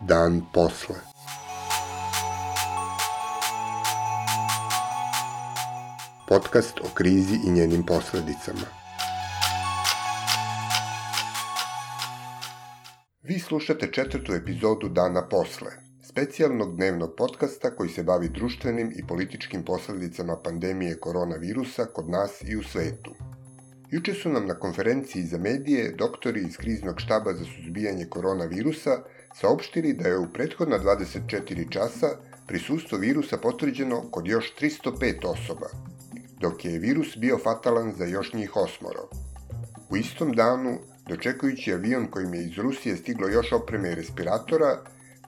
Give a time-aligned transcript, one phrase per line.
[0.00, 0.94] Dan posle.
[6.28, 8.66] Podcast o krizi i njenim posledicama.
[13.22, 15.70] Vi slušate četvrtu epizodu Dana posle,
[16.02, 22.56] specijalnog dnevnog podcasta koji se bavi društvenim i političkim posledicama pandemije koronavirusa kod nas i
[22.56, 23.33] u svetu.
[23.94, 28.90] Juče su nam na konferenciji za medije doktori iz kriznog štaba za suzbijanje koronavirusa
[29.34, 32.08] saopštili da je u prethodna 24 časa
[32.46, 35.68] prisustvo virusa potvrđeno kod još 305 osoba,
[36.40, 39.08] dok je virus bio fatalan za još njih osmoro.
[39.90, 44.80] U istom danu, dočekujući avion kojim je iz Rusije stiglo još opreme i respiratora,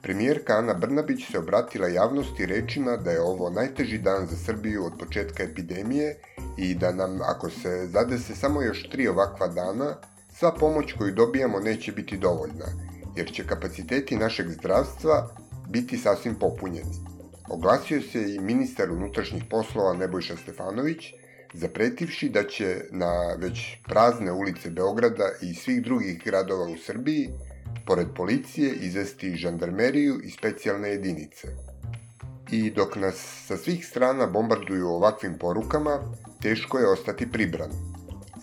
[0.07, 4.93] premijerka Ana Brnabić se obratila javnosti rečima da je ovo najteži dan za Srbiju od
[4.99, 6.15] početka epidemije
[6.57, 9.95] i da nam, ako se zadese samo još tri ovakva dana,
[10.33, 12.65] sva pomoć koju dobijamo neće biti dovoljna,
[13.15, 15.27] jer će kapaciteti našeg zdravstva
[15.69, 16.95] biti sasvim popunjeni.
[17.49, 21.13] Oglasio se i ministar unutrašnjih poslova Nebojša Stefanović,
[21.53, 27.29] zapretivši da će na već prazne ulice Beograda i svih drugih gradova u Srbiji,
[27.87, 31.47] pored policije, izvesti žandarmeriju i specijalne jedinice.
[32.51, 33.15] I dok nas
[33.47, 35.99] sa svih strana bombarduju ovakvim porukama,
[36.41, 37.71] teško je ostati pribran.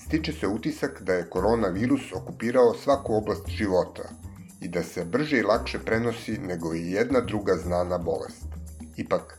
[0.06, 4.08] Stiče se utisak da je koronavirus okupirao svaku oblast života
[4.60, 8.46] i da se brže i lakše prenosi nego i jedna druga znana bolest.
[8.96, 9.38] Ipak,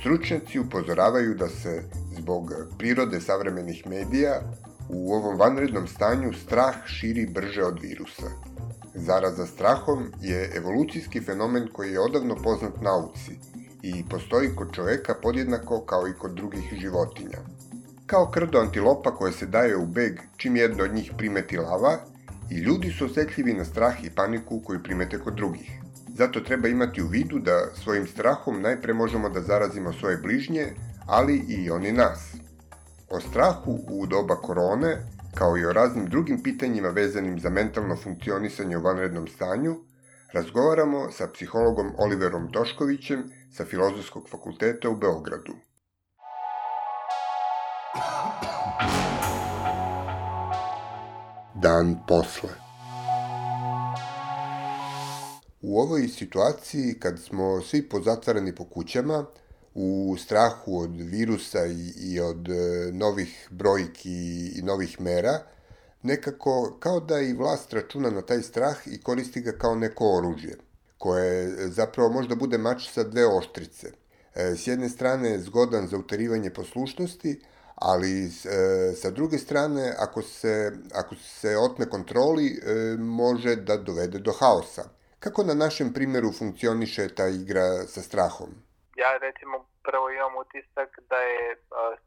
[0.00, 1.82] stručnjaci upozoravaju da se
[2.18, 4.40] zbog prirode savremenih medija
[4.88, 8.55] u ovom vanrednom stanju strah širi brže od virusa.
[8.98, 13.38] Zaraza strahom je evolucijski fenomen koji je odavno poznat nauci
[13.82, 17.38] i postoji kod čoveka podjednako kao i kod drugih životinja.
[18.06, 21.98] Kao krdo antilopa koje se daje u beg čim jedno od njih primeti lava,
[22.50, 25.80] i ljudi su osetljivi na strah i paniku koju primete kod drugih.
[26.08, 30.66] Zato treba imati u vidu da svojim strahom najpre možemo da zarazimo svoje bližnje,
[31.06, 32.34] ali i oni nas.
[33.10, 34.96] O strahu u doba korone,
[35.38, 39.76] kao i o raznim drugim pitanjima vezanim za mentalno funkcionisanje u vanrednom stanju,
[40.32, 45.52] razgovaramo sa psihologom Oliverom Toškovićem sa Filozofskog fakulteta u Beogradu.
[51.54, 52.50] Dan posle.
[55.60, 59.26] U ovoj situaciji, kad smo svi pozatvarani po kućama,
[59.78, 65.38] u strahu od virusa i, i od e, novih brojki i novih mera,
[66.02, 70.56] nekako kao da i vlast računa na taj strah i koristi ga kao neko oružje,
[70.98, 73.90] koje zapravo možda bude mač sa dve oštrice.
[74.34, 77.40] E, s jedne strane je zgodan za utarivanje poslušnosti,
[77.74, 78.30] ali e,
[78.94, 82.60] sa druge strane, ako se, ako se otme kontroli,
[82.98, 84.88] može da dovede do haosa.
[85.18, 88.66] Kako na našem primjeru funkcioniše ta igra sa strahom?
[89.02, 91.56] Ja recimo prvo imam utisak da je e,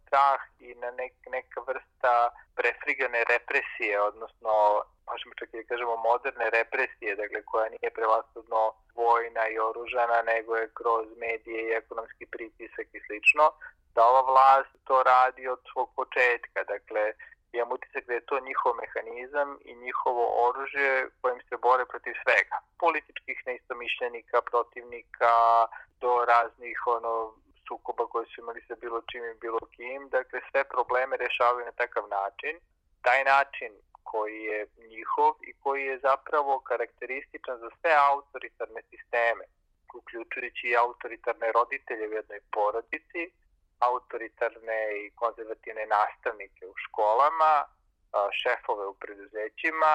[0.01, 2.13] strah i na nek, neka vrsta
[2.55, 4.53] prefrigane represije, odnosno
[5.09, 8.61] možemo čak i da kažemo moderne represije, dakle koja nije prevashodno
[8.95, 13.45] vojna i oružana, nego je kroz medije i ekonomski pritisak i slično,
[13.95, 16.59] da ova vlast to radi od svog početka.
[16.73, 17.03] Dakle,
[17.53, 22.55] imam utisak da je to njihov mehanizam i njihovo oružje kojim se bore protiv svega.
[22.79, 25.33] Političkih neistomišljenika, protivnika,
[26.01, 27.33] do raznih ono,
[27.67, 30.09] sukoba koje su imali sa bilo čim i bilo kim.
[30.09, 32.53] Dakle, sve probleme rešavaju na takav način.
[33.01, 33.71] Taj način
[34.11, 34.59] koji je
[34.91, 39.43] njihov i koji je zapravo karakterističan za sve autoritarne sisteme,
[39.99, 43.23] uključujući i autoritarne roditelje u jednoj porodici,
[43.79, 47.53] autoritarne i konzervativne nastavnike u školama,
[48.41, 49.93] šefove u preduzećima,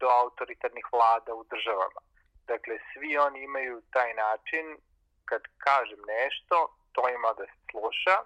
[0.00, 2.00] do autoritarnih vlada u državama.
[2.46, 4.76] Dakle, svi oni imaju taj način,
[5.24, 8.16] kad kažem nešto, to ima da se sluša,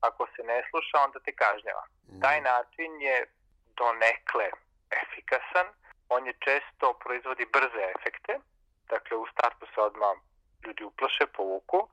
[0.00, 1.84] ako se ne sluša, onda te kažnjava.
[2.08, 2.20] Mm.
[2.20, 3.16] Taj način je
[3.80, 4.48] donekle
[5.02, 5.66] efikasan,
[6.08, 8.32] on je često proizvodi brze efekte,
[8.88, 10.16] dakle u startu se odmah
[10.66, 11.88] ljudi uplaše, povuku,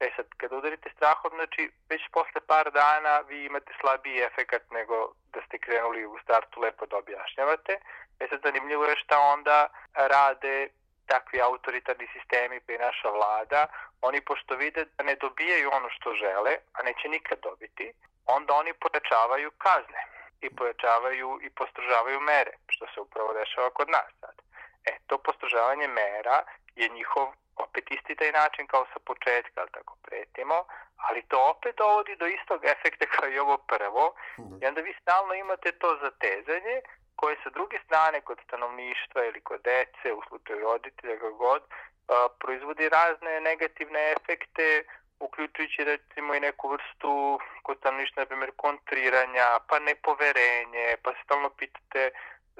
[0.00, 5.12] E sad, kad udarite strahom, znači već posle par dana vi imate slabiji efekat nego
[5.32, 7.72] da ste krenuli u startu lepo da objašnjavate.
[8.20, 10.68] E sad, zanimljivo je šta onda rade
[11.06, 13.66] takvi autoritarni sistemi pa i naša vlada,
[14.08, 17.92] oni pošto vide da ne dobijaju ono što žele, a neće nikad dobiti,
[18.26, 20.02] onda oni pojačavaju kazne
[20.40, 24.36] i pojačavaju i postrožavaju mere, što se upravo dešava kod nas sad.
[24.84, 26.38] E, to postrožavanje mera
[26.76, 27.26] je njihov
[27.56, 30.64] opet isti taj način kao sa početka, ali tako pretimo,
[30.96, 34.14] ali to opet dovodi do istog efekta kao i ovo prvo
[34.62, 36.80] i onda vi stalno imate to zatezanje
[37.16, 41.62] koje sa druge strane kod stanovništva ili kod dece, u slučaju roditelja, kako god,
[42.38, 44.84] proizvodi razne negativne efekte,
[45.20, 52.10] uključujući recimo i neku vrstu kod stanovništva, na primjer, kontriranja, pa nepoverenje, pa stalno pitate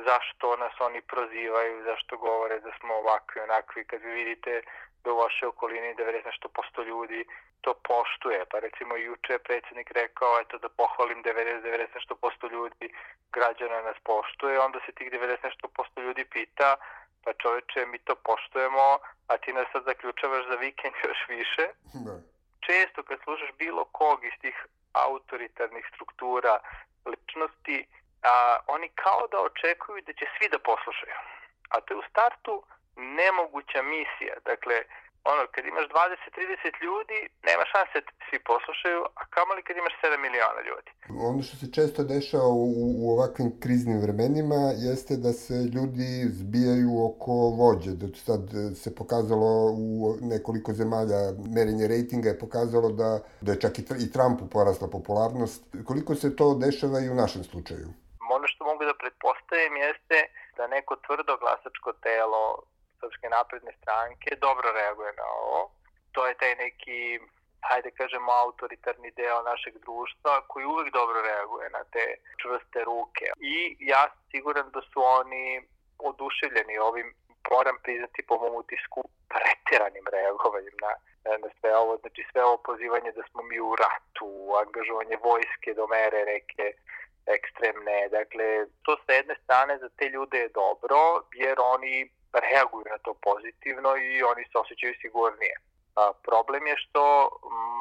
[0.08, 4.62] zašto nas oni prozivaju, zašto govore da smo ovakvi, onakvi, kad vi vidite
[5.04, 7.24] da u vašoj okolini 90 nešto posto ljudi
[7.60, 8.44] to poštuje.
[8.50, 12.86] Pa recimo juče je predsjednik rekao eto da pohvalim 90 nešto posto ljudi
[13.32, 16.76] građana nas poštuje, onda se tih 90 nešto posto ljudi pita
[17.24, 18.98] pa čoveče mi to poštujemo,
[19.30, 21.64] a ti nas sad zaključavaš za vikend još više.
[22.06, 22.14] Da.
[22.66, 24.56] Često kad slušaš bilo kog iz tih
[24.92, 26.58] autoritarnih struktura
[27.06, 27.86] ličnosti,
[28.22, 31.18] a, oni kao da očekuju da će svi da poslušaju.
[31.72, 32.54] A to je u startu
[32.96, 34.34] nemoguća misija.
[34.50, 34.76] Dakle,
[35.32, 37.18] ono, kad imaš 20-30 ljudi,
[37.48, 40.90] nema šanse da svi poslušaju, a kamali kad imaš 7 miliona ljudi.
[41.30, 42.66] Ono što se često dešava u,
[43.02, 47.92] u ovakvim kriznim vremenima jeste da se ljudi zbijaju oko vođe.
[48.02, 48.42] Da sad
[48.82, 49.50] se pokazalo
[49.86, 51.20] u nekoliko zemalja
[51.56, 55.62] merenje rejtinga je pokazalo da, da je čak i, i Trumpu porasla popularnost.
[55.86, 57.88] Koliko se to dešava i u našem slučaju?
[59.50, 60.18] Pretpostavim jeste
[60.56, 62.62] da neko tvrdo glasačko telo
[63.00, 65.70] Srpske napredne stranke dobro reaguje na ovo.
[66.12, 67.20] To je taj neki,
[67.68, 72.04] hajde kažemo, autoritarni deo našeg društva koji uvek dobro reaguje na te
[72.42, 73.26] čvrste ruke.
[73.40, 75.44] I ja siguran da su oni
[75.98, 77.08] oduševljeni ovim,
[77.50, 79.00] moram priznati po mom utisku,
[79.32, 80.92] preteranim reagovanjem na,
[81.42, 81.96] na sve ovo.
[81.96, 84.28] Znači sve ovo pozivanje da smo mi u ratu,
[84.62, 86.66] angažovanje vojske do mere neke
[87.26, 88.08] ekstremne.
[88.10, 90.98] Dakle, to sa jedne strane za te ljude je dobro,
[91.34, 95.54] jer oni reaguju na to pozitivno i oni se osjećaju sigurnije.
[95.96, 97.04] A, problem je što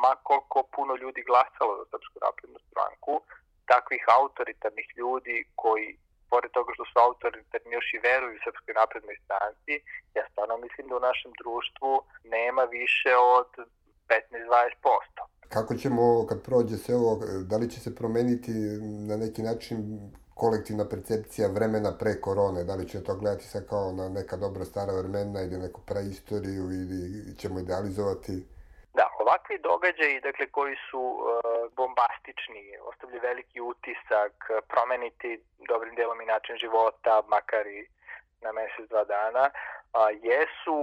[0.04, 3.14] ma koliko puno ljudi glasalo za Srpsku naprednu stranku,
[3.66, 5.98] takvih autoritarnih ljudi koji
[6.32, 9.74] pored toga što su autoritarni još i veruju Srpskoj naprednoj stranci,
[10.18, 11.92] ja stvarno mislim da u našem društvu
[12.24, 13.52] nema više od
[14.08, 15.39] 15-20%.
[15.50, 17.16] Kako ćemo, kad prođe sve ovo,
[17.50, 18.52] da li će se promeniti
[19.10, 19.78] na neki način
[20.34, 24.66] kolektivna percepcija vremena pre korone, da li će to gledati sad kao na neka dobra
[24.66, 27.02] stara vremena ili neku praistoriju ili
[27.42, 28.36] ćemo idealizovati?
[28.94, 31.20] Da, ovakvi događaji dakle, koji su uh,
[31.80, 34.36] bombastični, ostavljaju veliki utisak,
[34.74, 35.30] promeniti
[35.72, 37.82] dobrim delom i način života, makar i
[38.42, 39.46] na mesec, dva dana,
[39.94, 40.78] a, jesu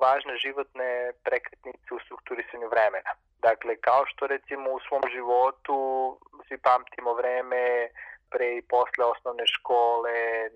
[0.00, 0.88] važne životne
[1.26, 3.12] prekretnice u strukturisanju vremena.
[3.48, 5.76] Dakle, kao što recimo u svom životu
[6.46, 7.88] svi pamtimo vreme
[8.30, 10.14] pre i posle osnovne škole,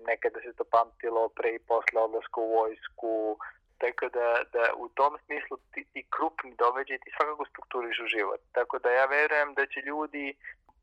[0.09, 3.37] nekada se to pamtilo pre i posle odlaska u vojsku,
[3.81, 8.41] tako da, da u tom smislu ti, ti krupni događaj ti svakako strukturišu život.
[8.57, 10.25] Tako da ja verujem da će ljudi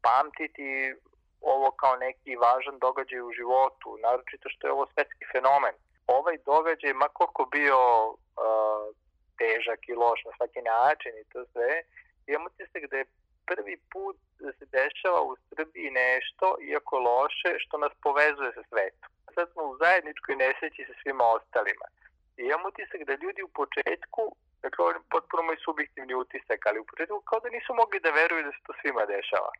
[0.09, 0.95] pamtiti
[1.41, 5.75] ovo kao neki važan događaj u životu, naročito što je ovo svetski fenomen.
[6.07, 7.79] Ovaj događaj, ma koliko bio
[8.11, 8.85] uh,
[9.43, 11.73] težak i loš na svaki način i to sve,
[12.27, 13.11] imam utisak da je
[13.51, 19.11] prvi put da se dešava u Srbiji nešto, iako loše, što nas povezuje sa svetom.
[19.35, 21.87] Sad smo u zajedničkoj nesreći sa svima ostalima.
[22.39, 24.23] I imam utisak da ljudi u početku,
[24.63, 28.43] da govorim potpuno moj subjektivni utisak, ali u početku kao da nisu mogli da veruju
[28.45, 29.53] da se to svima dešava.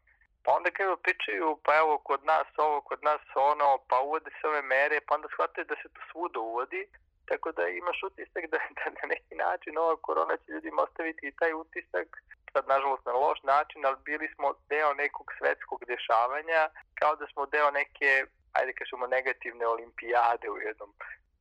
[0.45, 4.49] Pa onda kada pričaju, pa evo kod nas ovo, kod nas ono, pa uvode se
[4.51, 6.83] ove mere, pa onda shvataju da se to svuda uvodi,
[7.31, 11.37] tako da imaš utisak da, da na neki način ova korona će ljudima ostaviti i
[11.41, 12.09] taj utisak
[12.53, 16.61] sad nažalost na loš način, ali bili smo deo nekog svetskog dešavanja,
[17.01, 18.11] kao da smo deo neke,
[18.59, 20.91] ajde kažemo, negativne olimpijade u jednom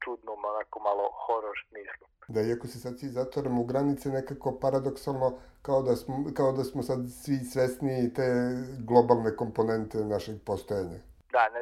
[0.03, 2.05] čudnom, onako malo horor smislu.
[2.27, 6.63] Da, iako se sad svi zatvoramo u granice, nekako paradoksalno, kao da smo, kao da
[6.63, 8.27] smo sad svi svesni te
[8.89, 10.99] globalne komponente našeg postojanja.
[11.35, 11.61] Da, ne,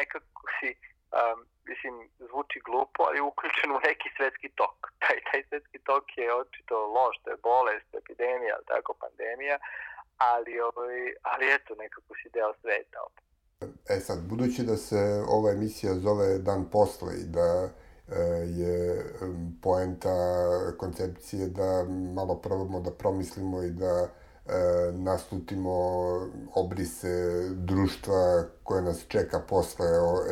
[0.00, 1.38] nekako si um,
[1.70, 1.94] mislim,
[2.28, 4.78] zvuči glupo, ali uključen u neki svetski tok.
[5.02, 9.56] Taj, taj svetski tok je očito loš, to je bolest, epidemija, tako, pandemija,
[10.16, 10.98] ali, ovaj,
[11.30, 13.00] ali eto, nekako si deo sveta.
[13.94, 15.00] E sad, budući da se
[15.36, 18.20] ova emisija zove Dan posle i da e,
[18.60, 19.04] je
[19.62, 20.16] poenta
[20.78, 24.08] koncepcije da malo probamo da promislimo i da
[24.92, 25.74] naslutimo
[26.54, 27.12] obrise
[27.54, 29.86] društva koje nas čeka posle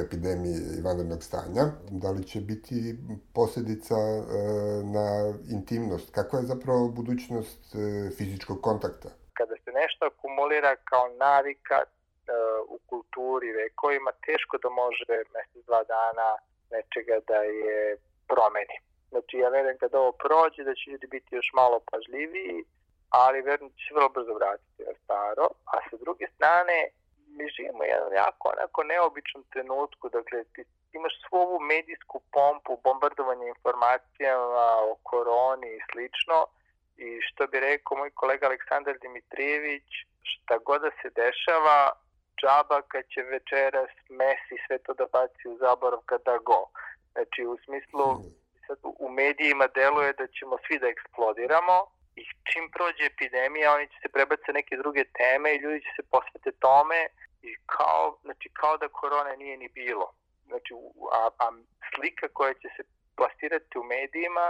[0.05, 1.65] epidemije i vanrednog stanja.
[1.91, 2.77] Da li će biti
[3.35, 4.23] posljedica e,
[4.97, 5.09] na
[5.57, 6.15] intimnost?
[6.15, 7.79] Kakva je zapravo budućnost e,
[8.17, 9.09] fizičkog kontakta?
[9.39, 11.87] Kada se nešto akumulira kao navika e,
[12.75, 16.29] u kulturi vekovima, teško da može mesec, dva dana
[16.75, 17.97] nečega da je
[18.31, 18.77] promeni.
[19.11, 22.59] Znači, ja verujem kada ovo prođe da će ljudi biti još malo pažljiviji,
[23.21, 25.47] ali verujem da će se vrlo brzo vratiti na staro.
[25.73, 26.79] A sa druge strane,
[27.37, 33.47] mi živimo jedan jako onako neobičnom trenutku, dakle ti imaš svu ovu medijsku pompu, bombardovanje
[33.49, 36.39] informacijama o koroni i slično
[36.97, 39.89] i što bi rekao moj kolega Aleksandar Dimitrijević,
[40.23, 41.79] šta god da se dešava,
[42.41, 46.61] džaba kad će večeras Messi sve to da baci u zaborav kada go.
[47.13, 48.07] Znači u smislu
[48.67, 51.79] sad u medijima deluje da ćemo svi da eksplodiramo
[52.17, 56.03] i čim prođe epidemija oni će se prebaciti neke druge teme i ljudi će se
[56.13, 57.01] posvete tome
[57.43, 60.09] i kao, znači, kao da korone nije ni bilo.
[60.47, 60.75] Znači,
[61.13, 61.47] a, a
[61.95, 62.83] slika koja će se
[63.17, 64.47] plasirati u medijima,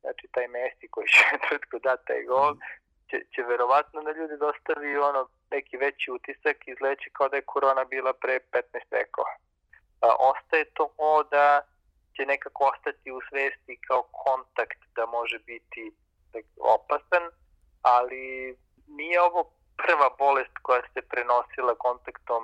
[0.00, 2.52] znači taj Messi koji će tvrtko dati taj gol,
[3.08, 7.50] će, će verovatno na ljudi dostavi ono neki veći utisak i izleće kao da je
[7.52, 9.34] korona bila pre 15 vekova.
[10.00, 10.86] A, ostaje to
[11.30, 11.60] da
[12.14, 15.92] će nekako ostati u svesti kao kontakt da može biti
[16.76, 17.24] opasan,
[17.82, 19.40] ali nije ovo
[19.82, 22.42] prva bolest koja se prenosila kontaktom.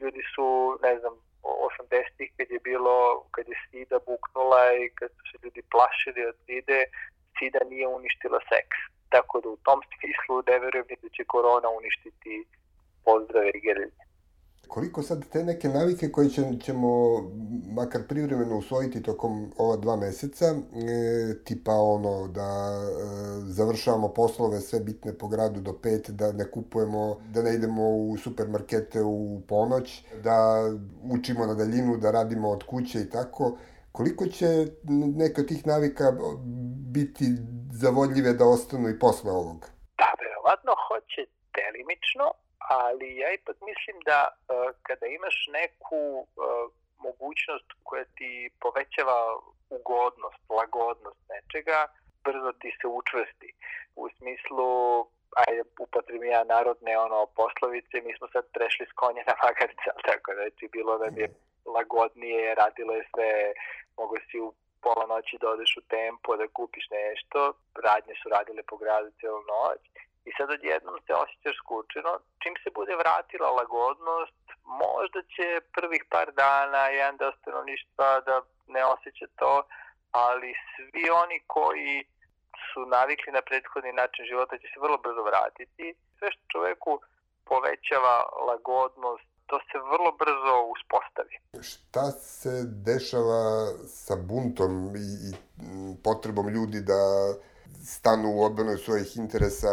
[0.00, 5.22] Ljudi su, ne znam, 80-ih kad je bilo, kad je sida buknula i kad su
[5.30, 6.80] se ljudi plašili od side,
[7.38, 8.78] sida nije uništila seks.
[9.08, 12.34] Tako da u tom smislu ne verujem da će korona uništiti
[13.04, 13.90] pozdrave i grlje.
[14.68, 16.28] Koliko sad te neke navike koje
[16.60, 16.88] ćemo
[17.74, 20.54] makar privremeno usvojiti tokom ova dva meseca, e,
[21.44, 22.94] tipa ono da e,
[23.40, 28.16] završavamo poslove sve bitne po gradu do pet, da ne kupujemo, da ne idemo u
[28.16, 30.36] supermarkete u ponoć, da
[31.10, 33.58] učimo na daljinu, da radimo od kuće i tako,
[33.92, 34.46] koliko će
[35.16, 36.12] neke od tih navika
[36.92, 37.24] biti
[37.72, 39.60] zavodljive da ostanu i posle ovog?
[39.98, 41.20] Da, verovatno hoće
[41.58, 42.26] delimično,
[42.68, 49.18] ali ja ipak mislim da uh, kada imaš neku uh, mogućnost koja ti povećava
[49.70, 51.86] ugodnost, lagodnost nečega,
[52.24, 53.50] brzo ti se učvrsti.
[53.96, 54.68] U smislu,
[55.42, 60.28] ajde, upotrebim ja narodne ono, poslovice, mi smo sad prešli s konja na magarca, tako
[60.34, 61.28] da znači bilo da je
[61.76, 63.32] lagodnije, radilo je sve,
[63.98, 64.48] mogo si u
[64.82, 67.40] pola noći da odeš u tempo, da kupiš nešto,
[67.86, 69.80] radnje su radile po gradu celu noć
[70.28, 72.12] i sad odjednom se osjećaš skučeno.
[72.42, 74.44] Čim se bude vratila lagodnost,
[74.84, 78.34] možda će prvih par dana jedan deo stanovništva da
[78.74, 79.54] ne osjeća to,
[80.26, 81.94] ali svi oni koji
[82.68, 85.86] su navikli na prethodni način života će se vrlo brzo vratiti.
[86.18, 86.92] Sve što čoveku
[87.50, 88.16] povećava
[88.48, 91.34] lagodnost, to se vrlo brzo uspostavi.
[91.70, 92.52] Šta se
[92.90, 93.44] dešava
[93.86, 95.32] sa buntom i, i
[96.04, 97.00] potrebom ljudi da
[97.94, 99.72] stanu u odbranu svojih interesa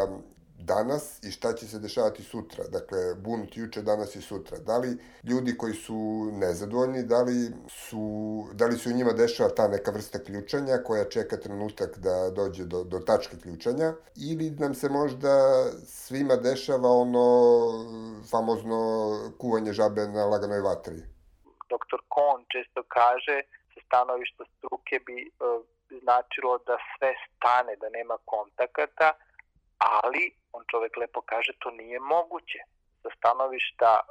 [0.61, 2.63] danas i šta će se dešavati sutra.
[2.67, 4.57] Dakle, bunt juče, danas i sutra.
[4.57, 7.99] Da li ljudi koji su nezadovoljni, da li, su,
[8.53, 12.65] da li se u njima dešava ta neka vrsta ključanja koja čeka trenutak da dođe
[12.65, 17.25] do, do tačke ključanja ili nam se možda svima dešava ono
[18.31, 18.79] famozno
[19.37, 20.95] kuvanje žabe na laganoj vatri?
[21.69, 23.41] Doktor Kohn često kaže
[23.73, 25.29] sa stanovišta struke bi e,
[26.01, 29.11] značilo da sve stane, da nema kontakata,
[29.77, 32.59] ali on čovek lepo kaže to nije moguće
[33.01, 34.03] sa stanovišta, e,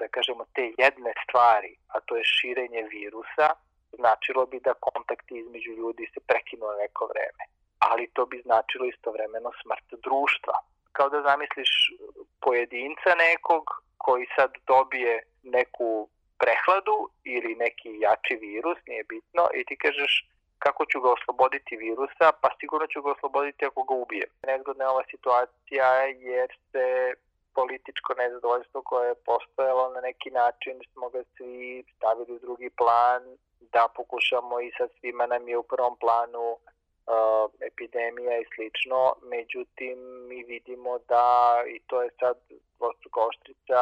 [0.00, 3.48] da kažemo, te jedne stvari, a to je širenje virusa,
[4.00, 7.44] značilo bi da kontakti između ljudi se prekinu na neko vreme.
[7.78, 10.56] Ali to bi značilo istovremeno smrt društva.
[10.92, 11.70] Kao da zamisliš
[12.40, 13.64] pojedinca nekog
[13.96, 16.08] koji sad dobije neku
[16.40, 20.12] prehladu ili neki jači virus, nije bitno, i ti kažeš
[20.58, 24.30] kako ću ga osloboditi virusa, pa sigurno ću ga osloboditi ako ga ubijem.
[24.46, 27.14] Nezgodna je ova situacija jer se
[27.54, 33.22] političko nezadovoljstvo koje je postojalo na neki način smo ga svi stavili u drugi plan,
[33.72, 39.98] da pokušamo i sa svima nam je u prvom planu uh, epidemija i slično, međutim
[40.28, 41.26] mi vidimo da
[41.74, 42.36] i to je sad
[42.78, 43.80] dvostruka oštrica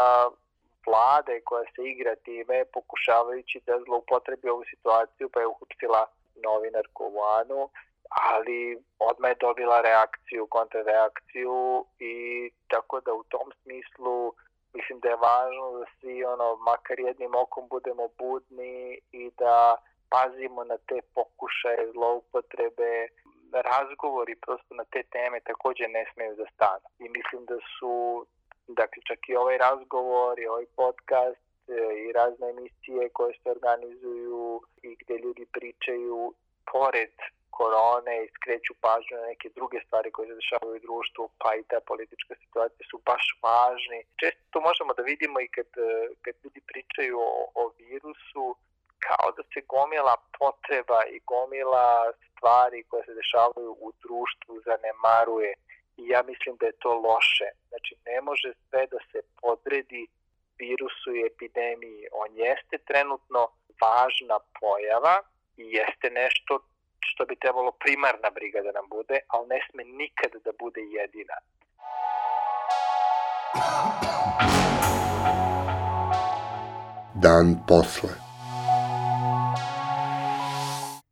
[0.87, 6.06] vlade koja se igra time pokušavajući da zloupotrebi ovu situaciju pa je uhupsila
[6.45, 7.69] novinarku u Anu,
[8.33, 12.14] ali odmah je dobila reakciju, kontrareakciju i
[12.69, 14.35] tako da u tom smislu
[14.76, 19.76] mislim da je važno da svi ono, makar jednim okom budemo budni i da
[20.14, 22.93] pazimo na te pokušaje, zloupotrebe,
[23.71, 26.87] razgovori prosto na te teme takođe ne smeju da stanu.
[27.05, 28.26] I mislim da su,
[28.81, 31.46] dakle čak i ovaj razgovor i ovaj podcast
[32.04, 36.35] i razne emisije koje se organizuju i gde ljudi pričaju
[36.73, 37.14] pored
[37.58, 41.66] korone i skreću pažnju na neke druge stvari koje se dešavaju u društvu, pa i
[41.70, 44.00] ta politička situacija su baš važni.
[44.20, 45.70] Često to možemo da vidimo i kad,
[46.25, 48.44] kad ljudi pričaju o, o virusu,
[49.06, 51.88] kao da se gomila potreba i gomila
[52.30, 55.52] stvari koje se dešavaju u društvu zanemaruje
[56.00, 57.49] i ja mislim da je to loše.
[57.68, 60.02] Znači, ne može sve da se podredi
[60.59, 62.01] virusu i epidemiji.
[62.23, 63.41] On jeste trenutno
[63.83, 65.17] važna pojava
[65.57, 66.53] i jeste nešto
[67.09, 71.37] što bi trebalo primarna briga da nam bude, ali ne sme nikad da bude jedina.
[77.25, 78.27] Dan posle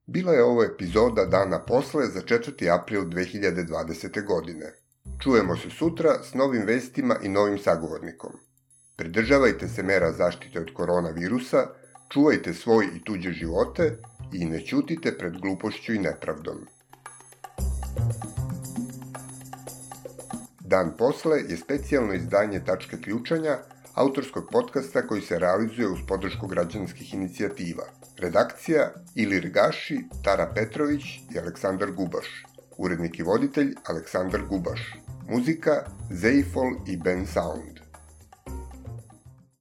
[0.06, 2.80] Bila je ovo epizoda Dana posle za 4.
[2.80, 4.26] april 2020.
[4.26, 4.72] godine.
[5.22, 8.30] Čujemo se sutra s novim vestima i novim sagovornikom.
[8.96, 11.66] Pridržavajte se mera zaštite od koronavirusa,
[12.12, 13.98] čuvajte svoj i tuđe živote
[14.32, 16.66] i ne ćutite pred glupošću i nepravdom.
[20.60, 23.58] Dan posle je specijalno izdanje Tačka ključanja,
[23.94, 27.84] autorskog podcasta koji se realizuje uz podršku građanskih inicijativa.
[28.18, 32.44] Redakcija Ilir Gaši, Tara Petrović i Aleksandar Gubaš.
[32.78, 34.94] Urednik i voditelj Aleksandar Gubaš.
[35.28, 37.73] Muzika Zeifol i Ben Sound.